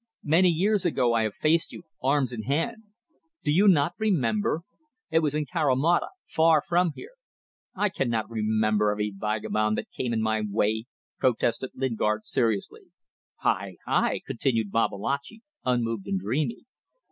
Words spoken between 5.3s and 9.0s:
in Carimata far from here." "I cannot remember